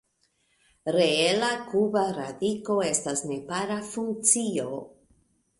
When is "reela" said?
0.95-1.49